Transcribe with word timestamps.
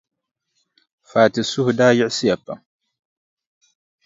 Fati 1.09 1.41
suhu 1.49 1.71
daa 1.77 1.93
yiɣisiya 1.97 2.35
pam. 2.45 2.59